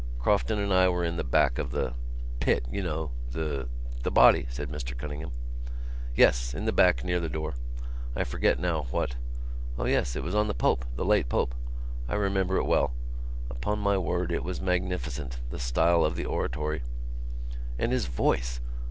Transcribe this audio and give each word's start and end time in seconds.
Crofton 0.17 0.57
and 0.57 0.73
I 0.73 0.89
were 0.89 1.03
in 1.05 1.17
the 1.17 1.23
back 1.23 1.59
of 1.59 1.69
the... 1.69 1.93
pit, 2.39 2.65
you 2.71 2.81
know... 2.81 3.11
the——" 3.33 3.67
"The 4.01 4.09
body," 4.09 4.47
said 4.49 4.67
Mr 4.69 4.97
Cunningham. 4.97 5.31
"Yes, 6.15 6.55
in 6.55 6.65
the 6.65 6.71
back 6.71 7.03
near 7.03 7.19
the 7.19 7.29
door. 7.29 7.53
I 8.15 8.23
forget 8.23 8.57
now 8.59 8.87
what.... 8.89 9.15
O 9.77 9.85
yes, 9.85 10.15
it 10.15 10.23
was 10.23 10.33
on 10.33 10.47
the 10.47 10.55
Pope, 10.55 10.85
the 10.95 11.05
late 11.05 11.29
Pope. 11.29 11.53
I 12.09 12.15
remember 12.15 12.57
it 12.57 12.65
well. 12.65 12.93
Upon 13.51 13.77
my 13.77 13.95
word 13.99 14.31
it 14.31 14.43
was 14.43 14.59
magnificent, 14.59 15.37
the 15.51 15.59
style 15.59 16.03
of 16.03 16.15
the 16.15 16.25
oratory. 16.25 16.81
And 17.77 17.91
his 17.91 18.07
voice! 18.07 18.59